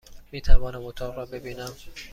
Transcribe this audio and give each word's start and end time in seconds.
میتوانم 0.31 0.85
اتاق 0.85 1.15
را 1.15 1.25
ببینم؟ 1.25 1.73